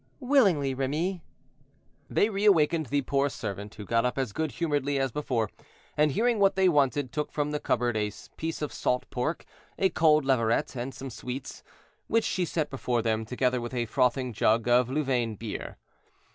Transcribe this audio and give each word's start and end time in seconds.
"Willingly, 0.19 0.73
Remy." 0.73 1.21
They 2.09 2.29
reawakened 2.29 2.87
the 2.87 3.03
poor 3.03 3.29
servant, 3.29 3.75
who 3.75 3.85
got 3.85 4.03
up 4.03 4.17
as 4.17 4.33
good 4.33 4.53
humoredly 4.53 4.97
as 4.97 5.11
before, 5.11 5.51
and 5.95 6.11
hearing 6.11 6.39
what 6.39 6.55
they 6.55 6.67
wanted, 6.67 7.11
took 7.11 7.31
from 7.31 7.51
the 7.51 7.59
cupboard 7.59 7.95
a 7.95 8.11
piece 8.35 8.63
of 8.63 8.73
salt 8.73 9.07
pork, 9.11 9.45
a 9.77 9.89
cold 9.89 10.25
leveret, 10.25 10.75
and 10.75 10.95
some 10.95 11.11
sweets, 11.11 11.61
which 12.07 12.25
she 12.25 12.45
set 12.45 12.71
before 12.71 13.03
them, 13.03 13.25
together 13.25 13.61
with 13.61 13.75
a 13.75 13.85
frothing 13.85 14.33
jug 14.33 14.67
of 14.67 14.89
Louvain 14.89 15.35
beer. 15.35 15.77